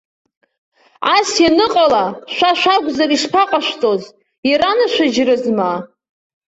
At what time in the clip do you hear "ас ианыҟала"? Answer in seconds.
1.15-2.05